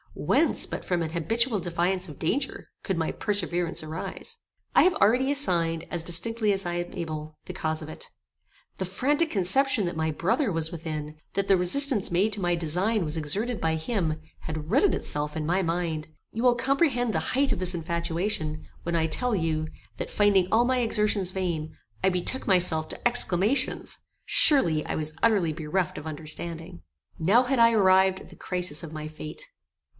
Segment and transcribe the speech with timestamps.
[0.15, 4.37] Whence, but from an habitual defiance of danger, could my perseverance arise?
[4.75, 8.09] I have already assigned, as distinctly as I am able, the cause of it.
[8.77, 13.05] The frantic conception that my brother was within, that the resistance made to my design
[13.05, 16.07] was exerted by him, had rooted itself in my mind.
[16.31, 20.65] You will comprehend the height of this infatuation, when I tell you, that, finding all
[20.65, 23.99] my exertions vain, I betook myself to exclamations.
[24.25, 26.81] Surely I was utterly bereft of understanding.
[27.19, 29.45] Now had I arrived at the crisis of my fate.